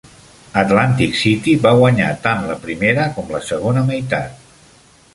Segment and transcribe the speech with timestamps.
[0.61, 4.47] Atlantic City va guanyar tant la primera com la segona meitat.